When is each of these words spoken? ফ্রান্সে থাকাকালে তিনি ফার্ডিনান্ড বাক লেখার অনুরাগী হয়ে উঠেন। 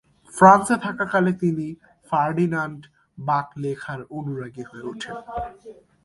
ফ্রান্সে 0.33 0.75
থাকাকালে 0.85 1.31
তিনি 1.41 1.67
ফার্ডিনান্ড 2.09 2.81
বাক 3.17 3.47
লেখার 3.63 3.99
অনুরাগী 4.17 4.63
হয়ে 4.69 4.85
উঠেন। 4.91 5.15